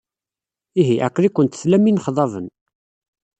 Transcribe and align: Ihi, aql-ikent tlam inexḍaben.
Ihi, 0.79 0.95
aql-ikent 1.07 1.59
tlam 1.61 1.85
inexḍaben. 1.89 2.47